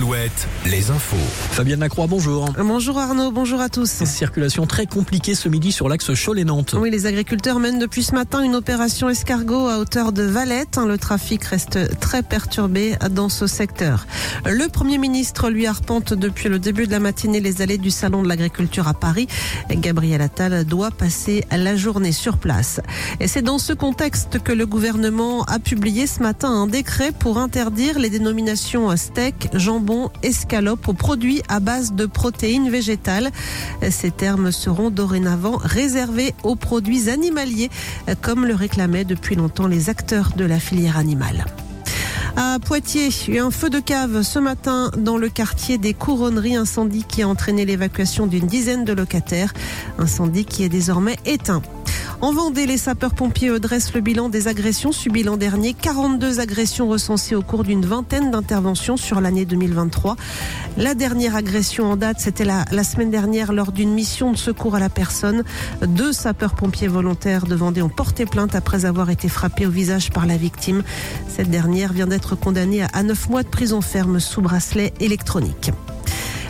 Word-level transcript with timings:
Alouette, 0.00 0.48
les 0.64 0.90
infos. 0.90 1.16
Fabienne 1.50 1.80
Lacroix, 1.80 2.06
bonjour. 2.06 2.48
Bonjour 2.58 2.98
Arnaud, 2.98 3.32
bonjour 3.32 3.60
à 3.60 3.68
tous. 3.68 4.02
Circulation 4.06 4.66
très 4.66 4.86
compliquée 4.86 5.34
ce 5.34 5.50
midi 5.50 5.72
sur 5.72 5.90
l'axe 5.90 6.10
Cholet-Nantes. 6.24 6.74
Oui, 6.78 6.90
les 6.90 7.04
agriculteurs 7.04 7.58
mènent 7.58 7.78
depuis 7.78 8.02
ce 8.02 8.14
matin 8.14 8.40
une 8.40 8.54
opération 8.54 9.10
escargot 9.10 9.66
à 9.66 9.76
hauteur 9.76 10.12
de 10.12 10.22
Valette. 10.22 10.78
Le 10.78 10.96
trafic 10.96 11.44
reste 11.44 11.98
très 12.00 12.22
perturbé 12.22 12.96
dans 13.10 13.28
ce 13.28 13.46
secteur. 13.46 14.06
Le 14.46 14.68
Premier 14.68 14.96
ministre 14.96 15.50
lui 15.50 15.66
arpente 15.66 16.14
depuis 16.14 16.48
le 16.48 16.58
début 16.58 16.86
de 16.86 16.92
la 16.92 17.00
matinée 17.00 17.40
les 17.40 17.60
allées 17.60 17.76
du 17.76 17.90
Salon 17.90 18.22
de 18.22 18.28
l'agriculture 18.28 18.88
à 18.88 18.94
Paris. 18.94 19.26
Gabriel 19.68 20.22
Attal 20.22 20.64
doit 20.64 20.92
passer 20.92 21.44
la 21.50 21.76
journée 21.76 22.12
sur 22.12 22.38
place. 22.38 22.80
Et 23.20 23.28
c'est 23.28 23.42
dans 23.42 23.58
ce 23.58 23.74
contexte 23.74 24.42
que 24.42 24.52
le 24.52 24.64
gouvernement 24.64 25.44
a 25.44 25.58
publié 25.58 26.06
ce 26.06 26.22
matin 26.22 26.48
un 26.48 26.68
décret 26.68 27.12
pour 27.12 27.36
interdire 27.36 27.98
les 27.98 28.08
dénominations 28.08 28.96
steak, 28.96 29.50
jambon, 29.52 29.89
escalope 30.22 30.88
aux 30.88 30.94
produits 30.94 31.42
à 31.48 31.60
base 31.60 31.92
de 31.92 32.06
protéines 32.06 32.70
végétales. 32.70 33.30
Ces 33.90 34.10
termes 34.10 34.52
seront 34.52 34.90
dorénavant 34.90 35.56
réservés 35.56 36.34
aux 36.42 36.56
produits 36.56 37.08
animaliers, 37.08 37.70
comme 38.20 38.44
le 38.46 38.54
réclamaient 38.54 39.04
depuis 39.04 39.36
longtemps 39.36 39.66
les 39.66 39.88
acteurs 39.90 40.30
de 40.36 40.44
la 40.44 40.60
filière 40.60 40.96
animale. 40.96 41.44
À 42.36 42.58
Poitiers, 42.58 43.08
il 43.28 43.34
y 43.34 43.38
a 43.38 43.44
un 43.44 43.50
feu 43.50 43.70
de 43.70 43.80
cave 43.80 44.22
ce 44.22 44.38
matin 44.38 44.90
dans 44.96 45.18
le 45.18 45.28
quartier 45.28 45.78
des 45.78 45.94
Couronneries, 45.94 46.56
incendie 46.56 47.04
qui 47.04 47.22
a 47.22 47.28
entraîné 47.28 47.64
l'évacuation 47.64 48.26
d'une 48.26 48.46
dizaine 48.46 48.84
de 48.84 48.92
locataires, 48.92 49.52
incendie 49.98 50.44
qui 50.44 50.64
est 50.64 50.68
désormais 50.68 51.16
éteint. 51.26 51.62
En 52.22 52.34
Vendée, 52.34 52.66
les 52.66 52.76
sapeurs-pompiers 52.76 53.58
dressent 53.60 53.94
le 53.94 54.02
bilan 54.02 54.28
des 54.28 54.46
agressions 54.46 54.92
subies 54.92 55.22
l'an 55.22 55.38
dernier. 55.38 55.72
42 55.72 56.38
agressions 56.38 56.86
recensées 56.86 57.34
au 57.34 57.40
cours 57.40 57.64
d'une 57.64 57.86
vingtaine 57.86 58.30
d'interventions 58.30 58.98
sur 58.98 59.22
l'année 59.22 59.46
2023. 59.46 60.16
La 60.76 60.94
dernière 60.94 61.34
agression 61.34 61.90
en 61.90 61.96
date, 61.96 62.20
c'était 62.20 62.44
la, 62.44 62.84
semaine 62.84 63.10
dernière 63.10 63.54
lors 63.54 63.72
d'une 63.72 63.94
mission 63.94 64.32
de 64.32 64.36
secours 64.36 64.74
à 64.74 64.80
la 64.80 64.90
personne. 64.90 65.44
Deux 65.80 66.12
sapeurs-pompiers 66.12 66.88
volontaires 66.88 67.46
de 67.46 67.54
Vendée 67.54 67.80
ont 67.80 67.88
porté 67.88 68.26
plainte 68.26 68.54
après 68.54 68.84
avoir 68.84 69.08
été 69.08 69.30
frappés 69.30 69.64
au 69.64 69.70
visage 69.70 70.10
par 70.10 70.26
la 70.26 70.36
victime. 70.36 70.82
Cette 71.26 71.50
dernière 71.50 71.94
vient 71.94 72.06
d'être 72.06 72.36
condamnée 72.36 72.84
à 72.92 73.02
9 73.02 73.30
mois 73.30 73.44
de 73.44 73.48
prison 73.48 73.80
ferme 73.80 74.20
sous 74.20 74.42
bracelet 74.42 74.92
électronique. 75.00 75.70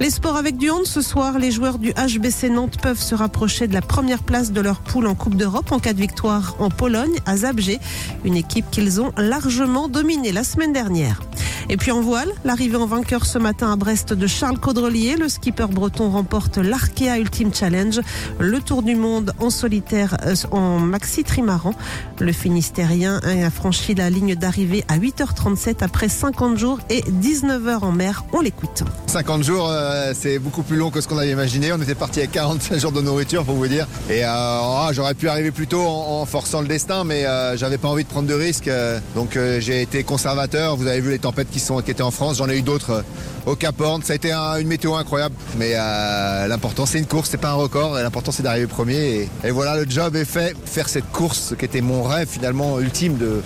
Les 0.00 0.10
sports 0.10 0.36
avec 0.36 0.56
du 0.56 0.70
hand 0.70 0.84
ce 0.84 1.00
soir, 1.00 1.38
les 1.38 1.52
joueurs 1.52 1.78
du 1.78 1.92
HBC 1.92 2.50
Nantes 2.50 2.80
peuvent 2.82 3.00
se 3.00 3.14
rapprocher 3.14 3.68
de 3.68 3.74
la 3.74 3.80
première 3.80 4.22
place 4.22 4.50
de 4.50 4.60
leur 4.60 4.80
poule 4.80 5.06
en 5.06 5.14
Coupe 5.14 5.36
d'Europe 5.36 5.70
en 5.70 5.78
cas 5.78 5.92
de 5.92 6.00
victoire 6.00 6.56
en 6.58 6.68
Pologne 6.68 7.14
à 7.26 7.36
Zabrze, 7.36 7.78
une 8.24 8.36
équipe 8.36 8.68
qu'ils 8.70 9.00
ont 9.00 9.12
largement 9.16 9.88
dominée 9.88 10.32
la 10.32 10.42
semaine 10.42 10.72
dernière. 10.72 11.20
Et 11.68 11.76
puis 11.76 11.90
en 11.90 12.00
voile, 12.00 12.28
l'arrivée 12.44 12.76
en 12.76 12.86
vainqueur 12.86 13.24
ce 13.26 13.38
matin 13.38 13.72
à 13.72 13.76
Brest 13.76 14.12
de 14.12 14.26
Charles 14.26 14.58
Caudrelier, 14.58 15.16
le 15.16 15.28
skipper 15.28 15.66
breton 15.70 16.10
remporte 16.10 16.58
l'Arkea 16.58 17.18
Ultimate 17.18 17.56
Challenge, 17.56 18.00
le 18.38 18.60
tour 18.60 18.82
du 18.82 18.96
monde 18.96 19.32
en 19.40 19.50
solitaire 19.50 20.16
euh, 20.26 20.34
en 20.50 20.78
maxi 20.78 21.24
trimaran. 21.24 21.74
Le 22.20 22.32
Finistérien 22.32 23.20
a 23.24 23.50
franchi 23.50 23.94
la 23.94 24.10
ligne 24.10 24.34
d'arrivée 24.34 24.84
à 24.88 24.98
8h37 24.98 25.82
après 25.82 26.08
50 26.08 26.58
jours 26.58 26.78
et 26.90 27.02
19 27.08 27.66
heures 27.66 27.84
en 27.84 27.92
mer. 27.92 28.24
On 28.32 28.40
l'écoute. 28.40 28.82
50 29.06 29.42
jours, 29.42 29.68
euh, 29.70 30.12
c'est 30.14 30.38
beaucoup 30.38 30.62
plus 30.62 30.76
long 30.76 30.90
que 30.90 31.00
ce 31.00 31.08
qu'on 31.08 31.18
avait 31.18 31.30
imaginé. 31.30 31.72
On 31.72 31.80
était 31.80 31.94
parti 31.94 32.20
à 32.20 32.26
45 32.26 32.78
jours 32.80 32.92
de 32.92 33.00
nourriture 33.00 33.44
pour 33.44 33.54
vous 33.54 33.68
dire. 33.68 33.86
Et 34.10 34.24
euh, 34.24 34.58
oh, 34.62 34.88
j'aurais 34.92 35.14
pu 35.14 35.28
arriver 35.28 35.50
plus 35.50 35.66
tôt 35.66 35.82
en, 35.82 36.24
forçant 36.26 36.60
le 36.60 36.68
destin, 36.68 37.04
mais 37.04 37.24
euh, 37.26 37.56
j'avais 37.56 37.78
pas 37.78 37.88
envie 37.88 38.04
de 38.04 38.08
prendre 38.08 38.28
de 38.28 38.34
risques. 38.34 38.70
donc 39.14 39.38
j'ai 39.58 39.82
été 39.82 40.04
conservateur. 40.04 40.76
Vous 40.76 40.86
avez 40.86 41.00
vu 41.00 41.10
les 41.10 41.18
tempêtes 41.18 41.48
qui, 41.54 41.60
sont, 41.60 41.80
qui 41.80 41.92
étaient 41.92 42.02
en 42.02 42.10
France. 42.10 42.38
J'en 42.38 42.48
ai 42.48 42.58
eu 42.58 42.62
d'autres 42.62 42.90
euh, 42.90 43.02
au 43.46 43.54
Cap 43.54 43.80
Horn. 43.80 44.02
Ça 44.02 44.12
a 44.12 44.16
été 44.16 44.32
un- 44.32 44.56
une 44.58 44.66
météo 44.66 44.94
incroyable. 44.94 45.34
Mais 45.56 45.72
euh, 45.74 46.48
l'important, 46.48 46.84
c'est 46.84 46.98
une 46.98 47.06
course, 47.06 47.28
c'est 47.30 47.38
pas 47.38 47.50
un 47.50 47.54
record. 47.54 47.94
L'important, 47.94 48.32
c'est 48.32 48.42
d'arriver 48.42 48.66
premier. 48.66 49.28
Et, 49.44 49.50
voilà, 49.52 49.76
le 49.76 49.88
job 49.88 50.16
est 50.16 50.24
fait. 50.24 50.56
Faire 50.66 50.88
cette 50.88 51.10
course 51.12 51.54
qui 51.56 51.64
était 51.64 51.80
mon 51.80 52.02
rêve 52.02 52.28
finalement 52.28 52.80
ultime 52.80 53.16
de, 53.16 53.40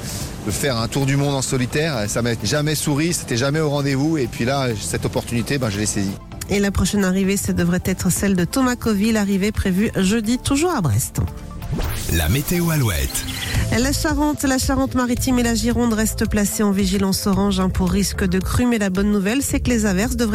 faire 0.50 0.78
un 0.78 0.88
tour 0.88 1.04
du 1.04 1.16
monde 1.16 1.34
en 1.34 1.42
solitaire. 1.42 2.08
Ça 2.08 2.22
m'a 2.22 2.30
jamais 2.42 2.74
souri, 2.74 3.12
c'était 3.12 3.36
jamais 3.36 3.60
au 3.60 3.68
rendez-vous. 3.68 4.16
Et 4.16 4.26
puis 4.26 4.46
là, 4.46 4.68
cette 4.80 5.04
opportunité, 5.04 5.58
ben, 5.58 5.68
je 5.68 5.78
l'ai 5.78 5.84
saisie. 5.86 6.16
Et 6.48 6.58
la 6.60 6.70
prochaine 6.70 7.04
arrivée, 7.04 7.36
ça 7.36 7.52
devrait 7.52 7.82
être 7.84 8.10
celle 8.10 8.34
de 8.34 8.44
Thomas 8.44 8.76
Coville, 8.76 9.18
arrivée 9.18 9.52
prévue 9.52 9.90
jeudi, 9.96 10.38
toujours 10.38 10.70
à 10.70 10.80
Brest. 10.80 11.20
La 12.16 12.30
météo 12.30 12.70
Alouette. 12.70 13.26
La 13.78 13.92
Charente, 13.92 14.42
la 14.44 14.56
Charente-Maritime 14.56 15.40
et 15.40 15.42
la 15.42 15.54
Gironde 15.54 15.92
restent 15.92 16.26
placées 16.26 16.62
en 16.62 16.70
vigilance 16.70 17.26
orange 17.26 17.60
hein, 17.60 17.68
pour 17.68 17.90
risque 17.90 18.24
de 18.24 18.38
crue. 18.38 18.64
Mais 18.64 18.78
la 18.78 18.88
bonne 18.88 19.12
nouvelle, 19.12 19.42
c'est 19.42 19.60
que 19.60 19.68
les 19.68 19.84
averses 19.84 20.16
devraient 20.16 20.26